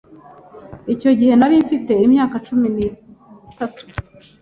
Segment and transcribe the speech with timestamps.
[0.93, 3.83] Icyo gihe nari mfite imyaka cumi nitatu